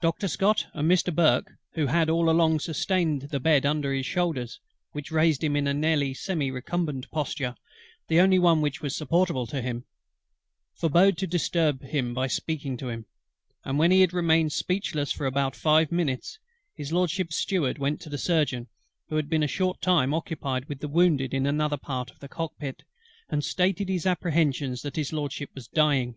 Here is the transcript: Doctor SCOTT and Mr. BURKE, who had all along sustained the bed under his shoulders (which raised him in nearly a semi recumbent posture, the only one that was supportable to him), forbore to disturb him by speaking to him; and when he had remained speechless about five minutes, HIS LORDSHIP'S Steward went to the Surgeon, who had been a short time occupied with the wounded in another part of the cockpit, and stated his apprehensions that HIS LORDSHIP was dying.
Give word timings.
Doctor 0.00 0.26
SCOTT 0.26 0.68
and 0.72 0.90
Mr. 0.90 1.14
BURKE, 1.14 1.50
who 1.74 1.88
had 1.88 2.08
all 2.08 2.30
along 2.30 2.60
sustained 2.60 3.28
the 3.30 3.38
bed 3.38 3.66
under 3.66 3.92
his 3.92 4.06
shoulders 4.06 4.58
(which 4.92 5.10
raised 5.12 5.44
him 5.44 5.54
in 5.54 5.64
nearly 5.78 6.12
a 6.12 6.14
semi 6.14 6.50
recumbent 6.50 7.10
posture, 7.10 7.54
the 8.08 8.20
only 8.20 8.38
one 8.38 8.62
that 8.62 8.80
was 8.80 8.96
supportable 8.96 9.46
to 9.46 9.60
him), 9.60 9.84
forbore 10.80 11.12
to 11.14 11.26
disturb 11.26 11.82
him 11.82 12.14
by 12.14 12.26
speaking 12.26 12.78
to 12.78 12.88
him; 12.88 13.04
and 13.62 13.78
when 13.78 13.90
he 13.90 14.00
had 14.00 14.14
remained 14.14 14.50
speechless 14.54 15.20
about 15.20 15.54
five 15.54 15.92
minutes, 15.92 16.38
HIS 16.76 16.90
LORDSHIP'S 16.94 17.36
Steward 17.36 17.76
went 17.76 18.00
to 18.00 18.08
the 18.08 18.16
Surgeon, 18.16 18.66
who 19.10 19.16
had 19.16 19.28
been 19.28 19.42
a 19.42 19.46
short 19.46 19.82
time 19.82 20.14
occupied 20.14 20.70
with 20.70 20.80
the 20.80 20.88
wounded 20.88 21.34
in 21.34 21.44
another 21.44 21.76
part 21.76 22.10
of 22.10 22.20
the 22.20 22.28
cockpit, 22.30 22.82
and 23.28 23.44
stated 23.44 23.90
his 23.90 24.06
apprehensions 24.06 24.80
that 24.80 24.96
HIS 24.96 25.12
LORDSHIP 25.12 25.50
was 25.54 25.68
dying. 25.68 26.14